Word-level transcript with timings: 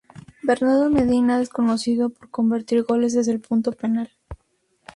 Bernardo 0.41 0.89
Medina 0.89 1.39
es 1.39 1.49
conocido 1.49 2.09
por 2.09 2.31
convertir 2.31 2.81
goles 2.81 3.13
desde 3.13 3.33
el 3.33 3.39
punto 3.39 3.71
penal. 3.71 4.09